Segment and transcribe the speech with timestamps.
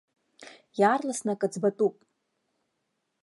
[0.79, 1.95] Иаарласны акы ӡбатәуп.